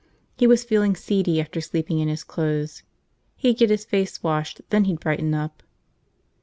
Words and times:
He 0.35 0.47
was 0.47 0.63
feeling 0.63 0.95
seedy 0.95 1.39
after 1.39 1.61
sleeping 1.61 1.99
in 1.99 2.07
his 2.07 2.23
clothes. 2.23 2.81
He'd 3.35 3.59
get 3.59 3.69
his 3.69 3.85
face 3.85 4.23
washed, 4.23 4.61
then 4.71 4.85
he'd 4.85 4.99
brighten 4.99 5.35
up. 5.35 5.61